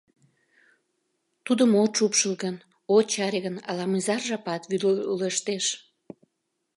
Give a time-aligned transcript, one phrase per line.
[1.45, 2.55] Тудым от шупшыл гын,
[2.95, 5.65] от чаре гын, ала-мызар жапат вӱдылыштеш...